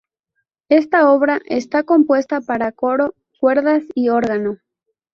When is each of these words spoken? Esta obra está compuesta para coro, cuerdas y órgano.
Esta 0.69 1.11
obra 1.11 1.41
está 1.45 1.83
compuesta 1.83 2.41
para 2.41 2.71
coro, 2.71 3.13
cuerdas 3.39 3.83
y 3.93 4.09
órgano. 4.09 4.57